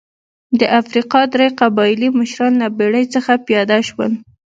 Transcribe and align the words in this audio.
د 0.59 0.61
افریقا 0.79 1.21
درې 1.33 1.47
قبایلي 1.59 2.09
مشران 2.19 2.53
له 2.61 2.67
بېړۍ 2.77 3.05
څخه 3.15 3.31
پیاده 3.47 3.77
شول. 3.87 4.11